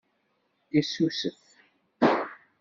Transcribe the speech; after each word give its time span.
Yessusef. 0.73 1.39